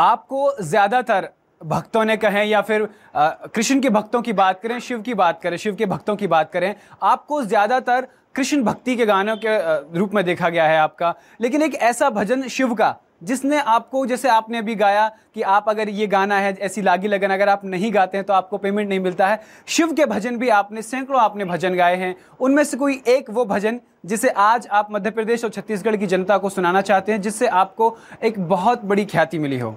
आपको 0.00 0.50
ज़्यादातर 0.62 1.28
भक्तों 1.64 2.04
ने 2.04 2.16
कहें 2.16 2.44
या 2.44 2.60
फिर 2.62 2.88
कृष्ण 3.16 3.80
के 3.80 3.90
भक्तों 3.90 4.22
की 4.22 4.32
बात 4.34 4.60
करें, 4.60 4.78
शिव 4.80 5.00
की 5.00 5.14
बात 5.14 5.40
करें, 5.42 5.56
शिव 5.56 5.74
के 5.74 5.86
भक्तों 5.86 6.16
की 6.16 6.26
बात 6.26 6.52
करें, 6.52 6.74
आपको 7.02 7.42
ज़्यादातर 7.44 8.06
कृष्ण 8.34 8.62
भक्ति 8.62 8.96
के 8.96 9.06
गानों 9.06 9.36
के 9.36 9.56
रूप 9.98 10.14
में 10.14 10.24
देखा 10.24 10.48
गया 10.48 10.64
है 10.64 10.78
आपका। 10.78 11.14
लेकिन 11.40 11.62
एक 11.62 11.74
ऐसा 11.74 12.10
भजन 12.10 12.48
शिव 12.48 12.74
का, 12.74 12.96
जिसने 13.22 13.58
आपको, 13.58 14.04
जैसे 14.06 14.28
आपने 14.28 14.58
अभी 14.58 14.74
गाया 14.74 15.08
कि 15.34 15.42
आप 15.42 15.68
अगर 15.68 15.88
ये 15.90 16.06
गाना 16.06 16.38
है, 16.38 16.52
ऐसी 16.56 16.82
लागी 16.82 17.08
लगन 17.08 17.30
अगर 17.30 17.48
आप 17.48 17.64
नहीं 17.64 17.92
गाते 17.94 18.18
हैं 18.18 18.26
तो 18.26 18.32
आपको 18.32 18.58
पेमेंट 18.58 18.88
नहीं 18.88 19.00
मिलता 19.00 19.26
है। 19.26 19.40
शिव 19.66 19.92
के 19.92 20.06
भजन 20.06 20.36
भी 20.36 20.48
आपने, 20.50 20.82
सैकड़ों 20.82 21.20
आपने 21.20 21.44
भजन 21.44 21.74
गाए 21.74 21.96
हैं। 21.96 22.14
उनमें 22.40 22.62
से 22.64 22.76
कोई 22.76 23.02
एक 23.08 23.30
वो 23.30 23.44
भजन, 23.44 23.80
जिसे 24.06 24.28
आज 24.28 24.68
आप 24.68 24.88
मध्य 24.92 25.10
प्रदेश 25.10 25.44
और 25.44 25.50
छत्तीसगढ़ 25.50 25.96
की 25.96 26.06
जनता 26.06 26.38
को 26.38 26.50
सुनाना 26.50 26.80
चाहते 26.82 27.12
हैं, 27.12 27.20
जिससे 27.20 27.46
आपको 27.48 27.96
एक 28.22 28.46
बहुत 28.48 28.84
बड़ी 28.84 29.04
ख्याति 29.04 29.38
मिली 29.38 29.58
हो। 29.58 29.76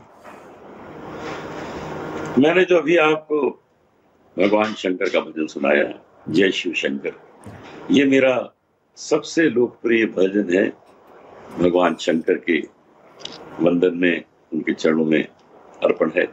मैंने 2.36 2.64
जो 2.66 2.78
अभी 2.78 2.98
आपको 2.98 3.50
भगवान 4.38 4.74
शंकर 4.74 5.10
का 5.10 5.20
भजन 5.20 5.48
सुनाया, 5.48 6.00
जय 6.30 6.52
शिव 6.52 6.74
शंकर। 6.74 7.14
ये 7.92 8.06
मेरा 8.06 8.54
सबसे 8.96 9.50
लोकप्रिय 9.50 10.06
भजन 10.06 10.54
है 10.54 10.68
भगवान 11.60 11.96
शंकर 11.96 12.34
के 12.34 12.60
वंदन 13.62 13.98
में, 13.98 14.24
उनके 14.54 14.74
चरणों 14.74 15.06
में 15.06 15.24
अर्पण 15.84 16.12
है। 16.18 16.28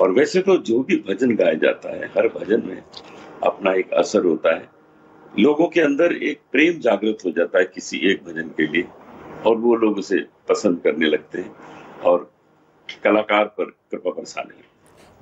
और 0.00 0.10
वैसे 0.10 0.40
तो 0.40 0.56
जो 0.56 0.82
भी 0.82 0.96
भजन 1.08 1.36
गाया 1.36 1.54
जाता 1.54 1.96
है, 1.96 2.06
हर 2.06 2.28
भजन 2.28 2.62
में 2.66 2.82
अपना 3.44 3.72
एक 3.72 3.92
असर 3.92 4.24
होता 4.24 4.54
है। 4.54 4.68
लोगों 5.38 5.68
के 5.68 5.80
अंदर 5.80 6.12
एक 6.12 6.40
प्रेम 6.52 6.80
जागृत 6.80 7.18
हो 7.24 7.30
जाता 7.30 7.58
है 7.58 7.64
किसी 7.64 7.98
एक 7.98 8.24
भजन 8.24 8.48
के 8.48 8.66
लिए, 8.66 8.84
और 9.46 9.56
वो 9.56 9.74
लोग 9.74 9.98
उसे 9.98 10.26
पसंद 10.48 10.80
करने 10.80 11.06
लगते 11.06 11.38
हैं, 11.38 11.56
और 12.04 12.32
कलाकार 13.04 13.44
पर 13.44 13.64
कृपा 13.64 14.10
बरसाने 14.10 14.48
लगते 14.48 14.63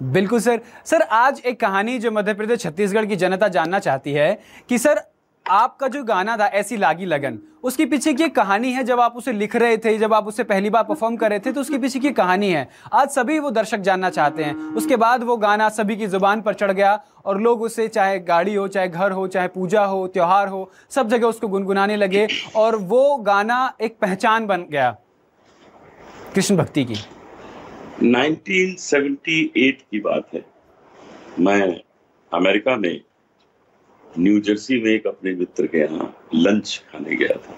बिल्कुल 0.02 0.40
सर। 0.40 0.60
सर, 0.84 1.02
आज 1.02 1.40
एक 1.40 1.60
कहानी 1.60 1.98
जो 1.98 2.10
मध्य 2.10 2.34
प्रदेश 2.34 2.60
छत्तीसगढ़ 2.60 3.06
की 3.06 3.16
जनता 3.16 3.48
जानना 3.48 3.78
चाहती 3.78 4.12
है 4.12 4.38
कि 4.68 4.78
सर, 4.78 5.00
आपका 5.46 5.88
जो 5.88 6.02
गाना 6.04 6.36
था, 6.36 6.46
ऐसी 6.46 6.76
लागी 6.76 7.04
लगन, 7.04 7.38
उसके 7.62 7.84
पीछे 7.86 8.12
की 8.14 8.28
कहानी 8.30 8.72
है, 8.72 8.82
जब 8.84 9.00
आप 9.00 9.16
उसे 9.16 9.32
लिख 9.32 9.56
रहे 9.56 9.76
थे, 9.76 9.96
जब 9.98 10.14
आप 10.14 10.26
उसे 10.26 10.44
पहली 10.44 10.70
बार 10.70 10.84
परफॉर्म 10.84 11.16
कर 11.16 11.30
रहे 11.30 11.38
थे 11.38 11.52
तो 11.52 11.60
उसके 11.60 11.78
पीछे 11.78 11.98
की 11.98 12.10
कहानी 12.12 12.50
है। 12.50 12.68
आज 12.92 13.08
सभी 13.10 13.38
वो 13.38 13.50
दर्शक 13.50 13.78
जानना 13.80 14.10
चाहते 14.10 14.44
हैं। 14.44 14.54
उसके 14.74 14.96
बाद 14.96 15.22
वो 15.22 15.36
गाना 15.36 15.68
सभी 15.68 15.96
की 15.96 16.06
ज़ुबान 16.06 16.42
पर 16.42 16.54
चढ़ 16.54 16.72
गया 16.72 16.98
और 17.24 17.40
लोग 17.40 17.62
उसे, 17.62 17.88
चाहे 17.88 18.18
गाड़ी 18.20 18.54
हो, 18.54 18.68
चाहे 18.68 18.88
घर 18.88 19.12
हो, 19.12 19.26
चाहे 19.28 19.48
पूजा 19.48 19.84
हो, 19.84 20.06
त्योहार 20.08 20.48
हो, 20.48 20.70
सब 20.90 21.08
जगह 21.08 21.26
उसको 21.26 21.48
गुनगुनाने 21.48 21.96
लगे 21.96 22.26
और 22.56 22.76
वो 22.76 23.16
गाना 23.18 23.72
एक 23.80 23.98
पहचान 24.00 24.46
बन 24.46 24.66
गया, 24.70 24.96
कृष्ण 26.34 26.56
भक्ति 26.56 26.84
की। 26.84 27.04
1978 28.02 29.82
की 29.90 30.00
बात 30.00 30.34
है। 30.34 30.44
मैं 31.40 31.80
अमेरिका 32.32 32.76
में, 32.76 33.00
न्यू 34.18 34.40
जर्सी 34.40 34.80
में 34.82 34.90
एक 34.90 35.06
अपने 35.06 35.34
मित्र 35.34 35.66
के 35.66 35.78
यहाँ 35.78 36.16
लंच 36.34 36.84
खाने 36.92 37.16
गया 37.16 37.36
था। 37.36 37.54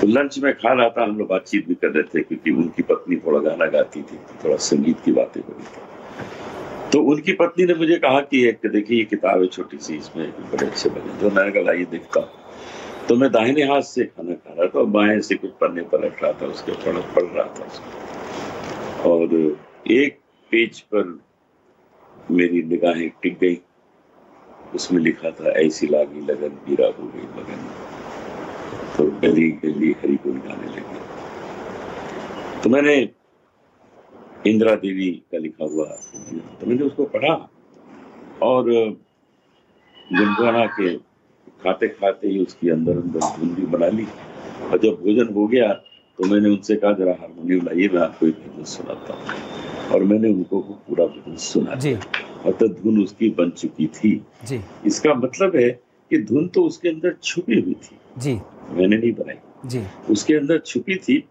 तो 0.00 0.06
लंच 0.06 0.38
में 0.38 0.52
खा 0.54 0.72
रहा 0.72 0.88
था, 0.88 1.02
हम 1.04 1.18
लोग 1.18 1.28
बातचीत 1.28 1.68
भी 1.68 1.74
कर 1.74 1.88
रहे 1.88 2.02
थे 2.02 2.22
क्योंकि 2.22 2.50
उनकी 2.50 2.82
पत्नी 2.82 3.16
थोड़ा 3.16 3.38
गाना 3.38 3.66
गाती 3.66 4.02
थी, 4.02 4.16
थोड़ा 4.44 4.56
संगीत 4.56 5.00
की 5.04 5.12
बातें 5.12 5.40
हो 5.40 5.52
रही 5.52 5.66
थी। 5.66 6.90
तो 6.92 7.02
उनकी 7.02 7.32
पत्नी 7.32 7.64
ने 7.64 7.74
मुझे 7.74 7.96
कहा 7.96 8.20
कि 8.20 8.44
एक, 8.48 8.66
देखिए, 8.66 8.98
ये 8.98 9.04
किताब 9.04 9.40
है 9.40 9.46
छोटी 9.46 9.78
सी, 9.78 9.96
इसमें 9.96 10.30
बड़े 10.30 10.66
अच्छे 10.66 10.88
बने। 10.90 11.20
जो 11.20 11.30
मैंने 11.30 11.50
कहा 11.50 11.72
ये 11.72 11.84
देखता 11.84 12.20
तो 13.08 13.16
मैं 13.16 13.32
दाहिने 13.32 13.62
हाथ 13.62 13.82
से 13.82 14.04
खाना 14.04 14.34
खा 14.34 14.54
रहा 14.54 14.66
था 14.66 14.78
और 14.78 14.86
बाएँ 14.86 15.20
से 15.20 15.34
कुछ 15.34 15.50
पन्ने 15.50 15.82
पर 15.82 16.00
रख 16.00 16.22
रहा 16.22 16.32
था, 16.32 16.46
उसके 16.46 16.72
पढ़ 16.72 17.00
पढ़ 17.14 17.24
रहा 17.24 17.44
था 17.44 17.64
उसको। 17.64 18.05
और 19.04 19.34
एक 19.90 20.18
पेज 20.52 20.80
पर 20.92 21.18
मेरी 22.30 22.62
निगाहें 22.62 23.08
टिक 23.22 23.38
गई। 23.38 23.58
उसमें 24.74 25.00
लिखा 25.02 25.30
था, 25.30 25.50
ऐसी 25.60 25.86
लागी 25.86 26.20
लगन 26.20 26.48
बीरा 26.66 26.86
हो 26.98 27.06
गई 27.14 27.26
लगन। 27.38 27.60
तो 28.96 29.04
गली 29.20 29.48
गली 29.64 29.90
हरी 30.02 30.16
बोल 30.24 30.38
गाने 30.46 30.66
लगे। 30.66 31.00
तो 32.62 32.70
मैंने 32.70 32.96
इंदिरा 34.46 34.74
देवी 34.76 35.10
का 35.32 35.38
लिखा 35.38 35.64
हुआ 35.64 35.86
तो 35.86 36.66
मैंने 36.66 36.82
उसको 36.84 37.04
पढ़ा 37.14 37.34
और 38.42 38.62
गुनगुना 40.12 40.64
के 40.66 40.96
खाते 41.62 41.88
खाते 41.88 42.28
ही 42.28 42.38
उसकी 42.42 42.68
अंदर 42.70 42.96
अंदर 42.96 43.20
धुन 43.36 43.54
भी 43.54 43.66
बना 43.66 43.88
ली। 43.88 44.06
और 44.70 44.78
जब 44.78 45.02
भोजन 45.02 45.32
हो 45.34 45.46
गया 45.46 45.68
तो 46.18 46.28
मैंने 46.28 46.48
उनसे 46.48 46.76
कहा 46.76 46.92
जरा 46.92 47.12
हारमोनियम 47.20 47.64
लाइए 47.66 47.88
मैं 47.88 48.00
आपको 48.00 48.26
एक 48.26 48.34
भजन 48.34 48.64
सुनाता 48.64 49.14
हूँ। 49.14 49.90
और 49.94 50.04
मैंने 50.04 50.28
उनको 50.28 50.60
पूरा 50.60 51.06
भजन 51.06 51.36
सुना 51.36 51.74
जी। 51.74 51.94
और 51.94 52.52
तो 52.52 52.68
धुन 52.68 53.02
उसकी 53.02 53.28
बन 53.30 53.50
चुकी 53.50 53.86
थी। 53.86 54.10
जी। 54.46 54.60
इसका 54.86 55.14
मतलब 55.14 55.56
है 55.56 55.68
कि 56.10 56.18
धुन 56.22 56.48
तो 56.48 56.62
उसके 56.62 56.88
अंदर 56.88 57.16
छुपी 57.22 57.60
हुई 57.60 57.74
थी। 57.74 57.96
जी। 58.18 58.34
मैंने 58.70 58.96
नहीं 58.96 59.12
बनाई। 59.12 59.68
जी। 59.68 59.82
उसके 60.10 60.34
अंदर 60.34 60.58
छुपी 60.58 60.96
थी 60.96 61.22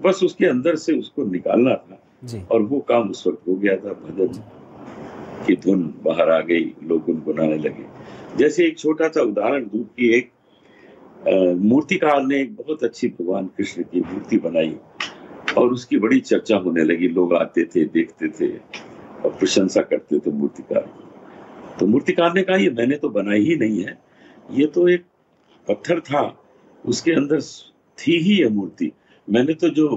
बस 0.00 0.20
उसके 0.22 0.46
अंदर 0.46 0.76
से 0.76 0.98
उसको 0.98 1.24
निकालना 1.24 1.74
था। 1.74 2.02
जी। 2.24 2.42
और 2.50 2.62
वो 2.62 2.80
काम 2.80 3.10
उस 3.10 3.26
वक्त 3.26 3.48
हो 3.48 3.54
गया 3.54 3.76
था 3.76 3.92
भजन 4.04 4.42
की 5.46 5.56
धुन 5.56 5.82
बाहर 6.04 6.30
आ 6.30 6.40
गई 6.40 6.64
लोग 6.84 7.04
गुनगुनाने 7.04 7.58
लगे। 7.58 7.84
जैसे 8.36 8.66
एक 8.66 8.78
छोटा 8.78 9.08
सा 9.08 9.22
उदाहरण 9.22 9.64
दूध 9.64 9.86
की 9.86 10.08
एक 10.16 10.30
मूर्तिकार 11.26 12.22
ने 12.22 12.40
एक 12.40 12.54
बहुत 12.56 12.82
अच्छी 12.84 13.08
भगवान 13.08 13.46
कृष्ण 13.56 13.82
की 13.82 14.00
मूर्ति 14.00 14.38
बनाई 14.38 14.74
और 15.58 15.72
उसकी 15.72 15.98
बड़ी 15.98 16.20
चर्चा 16.20 16.56
होने 16.56 16.84
लगी। 16.84 17.08
लोग 17.08 17.34
आते 17.34 17.64
थे 17.64 17.84
देखते 17.86 18.28
थे 18.28 18.48
और 18.56 19.30
प्रशंसा 19.30 19.82
करते 19.82 20.18
थे 20.18 20.30
मूर्तिकार 20.32 20.88
तो 21.80 21.86
मूर्तिकार 21.86 22.34
ने 22.34 22.42
कहा 22.42 22.56
ये 22.56 22.70
मैंने 22.70 22.96
तो 22.96 23.08
बनाई 23.10 23.40
ही 23.44 23.56
नहीं 23.56 23.82
है। 23.84 23.98
ये 24.50 24.66
तो 24.66 24.88
एक 24.88 25.04
पत्थर 25.68 26.00
था। 26.00 26.22
उसके 26.84 27.12
अंदर 27.12 27.40
थी 27.98 28.18
ही 28.18 28.40
यह 28.42 28.50
मूर्ति। 28.50 28.92
मैंने 29.28 29.54
तो 29.54 29.68
जो 29.70 29.88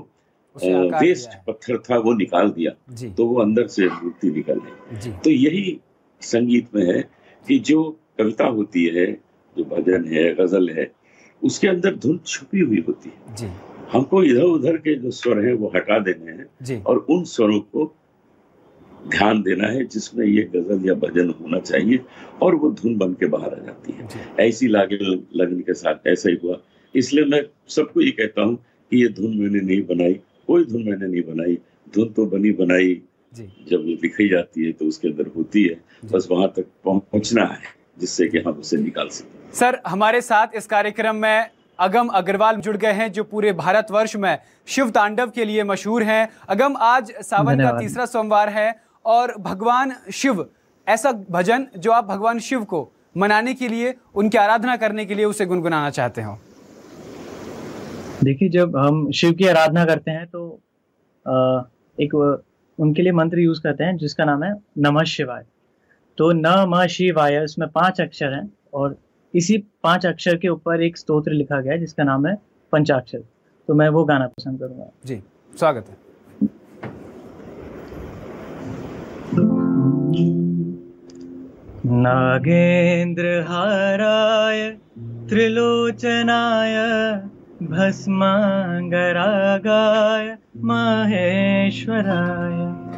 वेस्ट 0.56 1.30
पत्थर 1.48 1.78
था 1.80 1.98
वो 1.98 2.14
निकाल 2.14 2.50
दिया। 2.52 2.72
तो 3.10 3.26
वो 3.26 3.42
अंदर 3.42 3.68
से 3.68 3.88
मूर्ति 3.88 4.32
निकल 4.32 4.60
गई 4.60 5.12
तो 5.24 5.30
यही 5.30 5.80
संगीत 6.22 6.76
में 6.76 6.86
है 6.86 7.02
कि 7.46 7.60
जो 7.60 7.84
कविता 8.20 8.46
होती 8.48 8.86
है 8.96 9.12
जो 9.56 9.64
भजन 9.66 10.06
है 10.08 10.34
गज़ल 10.36 10.70
है 10.70 10.92
उसके 11.44 11.68
अंदर 11.68 11.96
धुन 11.96 12.20
छुपी 12.26 12.60
हुई 12.60 12.84
होती 12.88 13.10
है। 13.10 13.36
जी। 13.36 13.48
हमको 13.92 14.24
इधर 14.24 14.42
उधर 14.44 14.78
के 14.78 14.96
जो 14.96 15.12
स्वर 15.12 15.46
हैं 15.46 15.54
वो 15.54 15.72
हटा 15.76 16.00
देने 16.00 16.32
हैं 16.32 16.84
और 16.84 16.98
उन 17.10 17.24
स्वरों 17.24 17.60
को 17.60 17.86
ध्यान 19.08 19.42
देना 19.42 19.68
है 19.68 19.84
जिसमें 19.86 20.26
ये 20.26 20.42
गज़ल 20.56 20.88
या 20.88 20.94
भजन 20.94 21.34
होना 21.42 21.60
चाहिए 21.60 22.00
और 22.42 22.56
वो 22.56 22.70
धुन 22.72 22.98
बन 22.98 23.14
के 23.14 23.26
बाहर 23.26 23.54
आ 23.54 23.64
जाती 23.66 23.94
है। 23.94 24.08
ऐसी 24.40 24.68
लागे 24.68 24.98
लगन 25.36 25.60
के 25.60 25.74
साथ 25.74 26.08
ऐसा 26.08 26.30
ही 26.30 26.38
हुआ। 26.44 26.58
इसलिए 26.96 27.26
मैं 27.26 27.42
सबको 27.70 28.02
ये 28.02 28.12
कहता 28.12 28.42
हूँ 28.42 28.56
कि 28.56 29.02
ये 29.02 29.08
धुन 29.10 29.38
मैंने 29.38 29.62
नहीं 29.62 29.82
बनाई 29.86 30.14
कोई 30.48 30.66
धुन 30.66 30.84
मैंने 30.84 31.08
नहीं 31.08 31.22
बनाई। 31.24 31.58
धुन 31.96 32.10
तो 32.14 32.26
बनी 32.26 32.52
बनाई। 32.52 32.94
जी। 33.34 33.44
जब 33.70 33.86
वो 33.86 33.98
लिखी 34.04 34.28
जाती 34.30 34.66
है 34.66 34.72
तो 34.72 34.86
उसके 34.86 35.08
अंदर 35.08 35.32
होती 35.36 35.64
है। 35.64 35.80
बस 36.14 36.28
वहाँ 36.32 36.48
तक 36.56 36.66
पहुँचना 36.86 37.46
है। 37.46 37.78
जिससे 38.00 38.28
कि 38.28 38.40
हम 38.40 38.54
उसे 38.54 38.78
निकाल 38.78 39.08
सकें। 39.10 39.54
सर 39.54 39.80
हमारे 39.88 40.22
साथ 40.22 40.56
इस 40.56 40.66
कार्यक्रम 40.68 41.16
में 41.16 41.50
अगम 41.80 42.08
अग्रवाल 42.16 42.56
जुड़ 42.58 42.76
गए 42.78 42.92
हैं 42.94 43.12
जो 43.12 43.24
पूरे 43.24 43.52
भारतवर्ष 43.56 44.16
में 44.16 44.38
शिव 44.68 44.90
तांडव 44.90 45.30
के 45.30 45.46
लिए 45.46 45.64
मशहूर 45.64 46.04
हैं। 46.04 46.30
अगम 46.50 46.76
आज 46.78 47.12
सावन 47.22 47.64
का 47.64 47.78
तीसरा 47.80 48.06
सोमवार 48.06 48.50
है 48.50 48.76
और 49.06 49.34
भगवान 49.42 49.94
शिव 50.14 50.46
ऐसा 50.88 51.12
भजन 51.32 51.68
जो 51.78 51.92
आप 51.92 52.06
भगवान 52.06 52.40
शिव 52.40 52.64
को 52.64 52.90
मनाने 53.18 53.54
के 53.54 53.68
लिए 53.68 53.94
उनकी 54.16 54.38
आराधना 54.38 54.76
करने 54.78 55.06
के 55.06 55.16
लिए 55.16 55.26
उसे 55.26 55.46
गुनगुनाना 55.46 55.90
चाहते 55.90 56.22
हो। 56.22 56.38
देखिए 58.24 58.50
जब 58.50 58.76
हम 58.78 59.12
शिव 59.12 59.32
की 59.34 59.48
आराधना 59.48 59.86
करते 59.86 60.12
हैं 60.12 60.26
तो 60.28 60.42
एक 61.98 62.14
उनके 62.80 63.02
लिए 63.02 63.12
मंत्र 63.12 63.40
यूज़ 63.40 63.62
करते 63.62 63.84
हैं 63.84 63.98
जिसका 63.98 64.26
नाम 64.26 64.44
है 64.44 64.54
नमः 64.78 65.04
शिवाय। 65.04 65.44
तो 66.20 66.32
नमः 66.32 66.88
शिवाय 66.88 67.40
उसमें 67.40 67.70
पाँच 67.70 68.02
अक्षर 68.02 68.34
हैं 68.34 68.54
और 68.74 68.98
इसी 69.36 69.58
पाँच 69.84 70.06
अक्षर 70.06 70.38
के 70.38 70.48
ऊपर 70.48 70.82
एक 70.84 70.98
स्तोत्र 70.98 71.32
लिखा 71.32 71.62
गया 71.62 71.74
है 71.74 71.80
जिसका 71.80 72.04
नाम 72.04 72.28
है 72.28 72.38
पंचाक्षर। 72.72 73.24
तो 73.68 73.74
मैं 73.74 73.90
वो 73.90 74.04
गाना 74.04 74.28
पसंद 74.28 74.60
करूँगा। 74.60 74.92
जी 75.06 75.24
स्वागत 75.60 75.86
है। 75.90 75.98
नागेन्द्र 81.86 83.46
हाराय 83.48 84.70
त्रिलोचनाय 85.30 86.76
भस्माङ्गरागाय 87.64 90.38
महेश्वराय। 90.66 92.89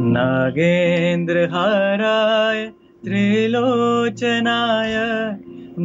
नागेन्द्र 0.00 1.40
हाराय 1.52 2.60
त्रिलोचनाय 3.04 4.94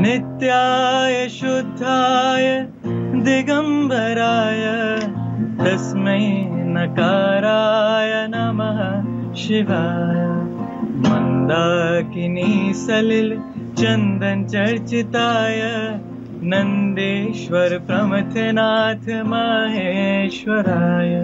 नित्याय 0.00 1.16
शुद्धाय 1.36 2.46
दिगम्बराय 3.26 4.64
तस्मै 5.60 6.24
नकाराय 6.76 8.12
नमः 8.34 8.80
शिवाय 9.42 10.24
मन्दाकिनी 11.04 12.50
सलिल 12.86 13.30
चन्दन 13.78 14.44
चर्चिताय 14.52 15.60
नन्देश्वर 16.42 17.78
प्रमथनाथ 17.78 19.06
महेश्वराय। 19.24 21.14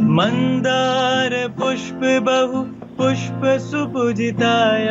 मन्दार 0.00 1.48
पुष्प 1.48 2.00
बहु 2.22 2.62
पुष्प 2.96 3.40
सुपूजिताय। 3.44 4.88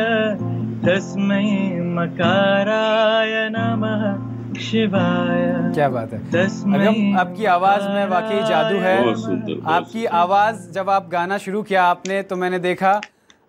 तस्मै 0.84 1.80
मकाराय 1.80 3.48
नमः 3.52 4.02
शिवाय। 4.60 5.72
क्या 5.74 5.88
बात 5.88 6.12
है। 6.12 6.18
अगम 6.74 7.18
आपकी 7.18 7.44
आवाज़ 7.44 7.88
में 7.88 8.06
वाकई 8.06 8.38
जादू 8.48 8.76
है। 8.76 8.98
आपकी 9.74 10.04
आवाज़ 10.04 10.70
जब 10.70 10.90
आप 10.90 11.08
गाना 11.12 11.38
शुरू 11.38 11.62
किया 11.62 11.84
आपने 11.84 12.22
तो 12.22 12.36
मैंने 12.36 12.58
देखा 12.58 13.00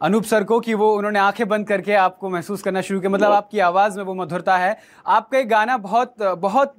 अनूप 0.02 0.24
सर 0.24 0.44
को 0.44 0.60
कि 0.60 0.74
वो 0.74 0.96
उन्होंने 0.98 1.20
आँखें 1.20 1.48
बंद 1.48 1.68
करके 1.68 1.94
आपको 1.96 2.30
महसूस 2.30 2.62
करना 2.62 2.82
शुरू 2.82 3.00
किया। 3.00 3.10
मतलब 3.10 3.32
आपकी 3.32 3.60
आवाज़ 3.60 3.98
में 3.98 4.06
वो 4.06 4.16
मधुरता 4.16 4.58
है। 4.58 4.78
आपका 5.08 5.40
एक 5.40 5.50
गाना 5.50 5.78
बहुत 5.78 6.16
बहुत 6.40 6.76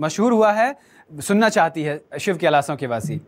मशहूर 0.00 0.32
हुआ 0.32 0.52
है 0.52 0.74
सुनना 1.10 1.48
चाहती 1.48 1.82
है 1.82 2.00
शिव 2.20 2.36
के 2.36 2.46
अलासों 2.46 2.76
के 2.76 2.86
वासी। 2.86 3.20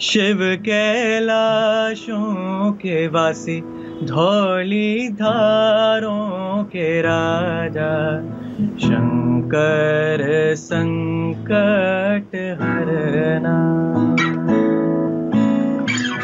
शिव 0.00 0.38
कैलाशों 0.64 2.72
के 2.72 3.06
वासी 3.08 3.60
धौली 4.06 5.08
धारों 5.08 6.64
के 6.64 7.00
राजा 7.02 8.43
शंकर 8.54 10.20
संकट 10.54 12.34
हरना 12.60 13.54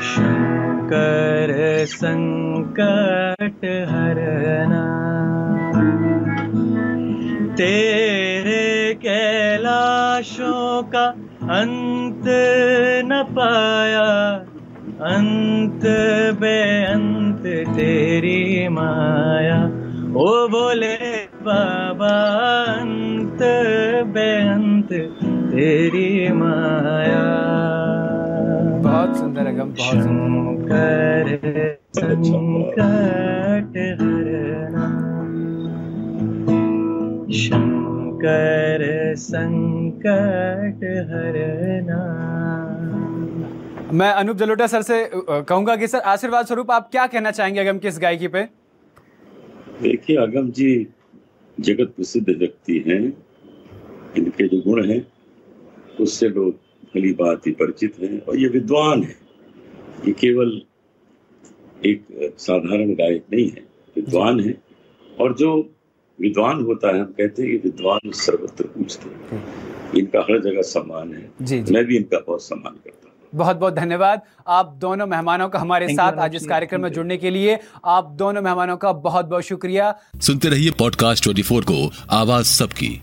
शंकर 0.03 1.53
संकट 1.89 3.65
हरना 3.89 4.85
तेरे 7.57 8.95
कैलाशों 8.95 10.83
का 10.83 11.07
अंत 11.57 12.25
न 13.07 13.23
पाया, 13.31 14.07
अंत 15.11 15.83
बेअंत 16.41 17.43
तेरी 17.77 18.69
माया। 18.69 19.65
ओ 20.17 20.49
बोले 20.49 21.30
बाबा 21.41 22.15
अंत 22.73 23.43
बेअंत 24.15 24.93
तेरी 25.53 26.33
माया। 26.33 27.23
बहुत 28.83 29.17
सुंदर 29.17 29.47
अगम 29.47 29.71
बहुत 29.71 30.03
सुंदर। 30.03 30.19
शंकर 30.31 31.27
संकट 31.97 33.77
हरना। 34.01 34.87
शंकर 37.33 38.85
संकट 39.17 40.85
हरना। 41.11 42.01
मैं 43.93 44.13
अनूप 44.13 44.37
जलोटा 44.37 44.67
सर 44.67 44.83
से 44.83 45.11
कहूँगा 45.15 45.77
कि 45.77 45.87
सर 45.87 45.99
आशीर्वाद 45.99 46.47
स्वरूप 46.47 46.71
आप 46.71 46.89
क्या 46.91 47.07
कहना 47.07 47.31
चाहेंगे 47.31 47.61
अगम 47.61 47.79
की 47.79 47.89
इस 47.89 47.99
गायकी 48.03 48.29
पे? 48.29 48.43
देखिए 49.83 50.17
अगम 50.17 50.51
जी 50.51 50.73
जगत 51.61 51.93
प्रसिद्ध 51.97 52.29
व्यक्ति 52.29 52.79
हैं 52.87 53.03
इनके 54.19 54.47
जो 54.49 54.61
गुण 54.63 54.91
हैं 54.91 55.01
उससे 56.01 56.29
लोग 56.29 56.55
भली 56.95 57.13
बात 57.13 57.47
ही 57.47 57.53
परिचित 57.53 57.99
हैं 58.01 58.21
और 58.21 58.39
ये 58.39 58.49
विद्वान 58.49 59.03
है। 59.03 59.17
ये 60.07 60.13
केवल 60.13 60.61
एक 61.87 62.05
साधारण 62.39 62.95
गायक 62.95 63.25
नहीं 63.33 63.51
है 63.51 63.67
विद्वान 63.97 64.41
है। 64.41 64.55
और 65.21 65.35
जो 65.35 65.51
विद्वान 66.19 66.63
होता 66.65 66.95
है 66.95 67.01
हम 67.01 67.13
कहते 67.19 67.43
हैं 67.43 67.51
कि 67.51 67.57
विद्वान 67.69 68.11
सर्वत्र 68.13 68.65
पूछते 68.67 69.09
हैं। 69.09 69.43
इनका 69.99 70.21
हर 70.21 70.41
जगह 70.43 70.63
सम्मान 70.63 71.13
है। 71.15 71.31
जी 71.43 71.63
जी। 71.63 71.75
मैं 71.75 71.85
भी 71.85 71.97
इनका 71.97 72.19
बहुत 72.19 72.43
सम्मान 72.43 72.75
करता 72.85 73.09
हूँ। 73.09 73.10
बहुत 73.35 73.57
बहुत 73.57 73.75
धन्यवाद। 73.75 74.23
आप 74.49 74.75
दोनों 74.79 75.07
मेहमानों 75.07 75.49
का 75.49 75.59
हमारे 75.59 75.87
Thank 75.87 76.01
साथ 76.01 76.13
आज 76.13 76.35
इस 76.35 76.47
कार्यक्रम 76.47 76.81
में 76.81 76.93
जुड़ने 76.93 77.17
के 77.17 77.31
लिए 77.31 77.59
आप 77.85 78.11
दोनों 78.11 78.43
मेहमानों 78.43 78.77
का 78.77 78.93
बहुत 78.93 79.27
बहुत 79.27 79.43
शुक्रिया। 79.43 79.95
सुनते 80.21 80.49
रहिए 80.49 80.71
पॉडकास्ट 80.71 81.25
24 81.25 81.61
को 81.61 81.91
आवाज़ 82.11 82.47
सबकी। 82.47 82.99